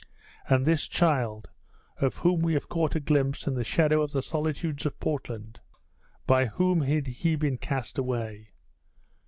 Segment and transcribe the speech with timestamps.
[0.49, 1.47] And this child,
[1.97, 5.59] of whom we have caught a glimpse in the shadow of the solitudes of Portland,
[6.25, 8.49] by whom had he been cast away?